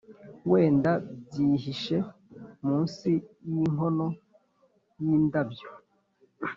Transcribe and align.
wenda 0.51 0.91
byihishe 1.25 1.97
munsi 2.65 3.09
yinkono 3.49 4.07
yindabyo. 5.03 5.67